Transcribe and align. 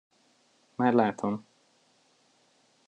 Már 0.75 0.93
látom. 0.93 1.45